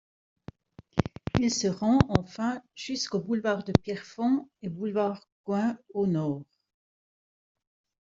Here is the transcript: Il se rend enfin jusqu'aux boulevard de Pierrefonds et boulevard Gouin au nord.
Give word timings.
Il 1.39 1.53
se 1.53 1.67
rend 1.67 1.99
enfin 2.09 2.63
jusqu'aux 2.73 3.19
boulevard 3.21 3.63
de 3.63 3.71
Pierrefonds 3.83 4.49
et 4.63 4.69
boulevard 4.69 5.29
Gouin 5.45 5.77
au 5.93 6.07
nord. 6.07 6.43